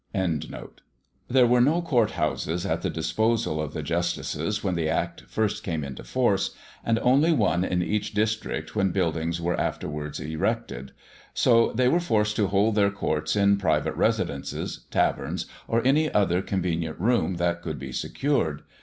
There 1.29 1.45
were 1.45 1.61
no 1.61 1.79
court 1.83 2.13
houses 2.17 2.65
at 2.65 2.81
the 2.81 2.89
disposal 2.89 3.61
of 3.61 3.75
the 3.75 3.83
justices 3.83 4.63
when 4.63 4.73
the 4.73 4.89
Act 4.89 5.21
first 5.27 5.61
came 5.63 5.83
into 5.83 6.03
force, 6.03 6.55
and 6.83 6.97
only 7.03 7.31
one 7.31 7.63
in 7.63 7.83
each 7.83 8.15
district 8.15 8.75
when 8.75 8.89
buildings 8.89 9.39
were 9.39 9.55
afterwards 9.61 10.19
erected; 10.19 10.91
so 11.35 11.71
they 11.73 11.87
were 11.87 11.99
forced 11.99 12.35
to 12.37 12.47
hold 12.47 12.73
their 12.73 12.89
courts 12.89 13.35
in 13.35 13.57
private 13.59 13.93
residences, 13.93 14.87
taverns, 14.89 15.45
or 15.67 15.85
any 15.85 16.09
convenient 16.47 16.99
room 16.99 17.35
that 17.35 17.61
could 17.61 17.77
be 17.77 17.91
secured. 17.91 18.63